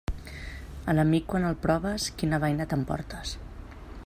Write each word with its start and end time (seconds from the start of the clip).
A 0.93 0.95
l'amic, 0.99 1.27
quan 1.33 1.45
el 1.51 1.59
proves, 1.67 2.09
quina 2.23 2.43
baina 2.45 2.71
t'emportes. 2.73 3.37